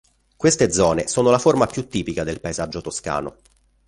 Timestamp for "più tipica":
1.67-2.23